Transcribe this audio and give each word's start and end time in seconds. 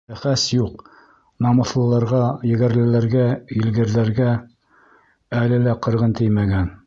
Бәхәс 0.11 0.43
юҡ, 0.53 0.79
намыҫлыларға, 1.47 2.21
егәрлеләргә, 2.53 3.27
елгерҙәргә 3.59 4.29
әле 5.43 5.63
лә 5.69 5.79
ҡырғын 5.87 6.21
теймәгән. 6.23 6.77